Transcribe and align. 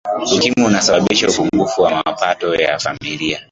ukimwi 0.35 0.63
unasababisha 0.65 1.27
upungufu 1.27 1.81
wa 1.81 1.91
mapato 2.05 2.55
ya 2.55 2.79
familia 2.79 3.41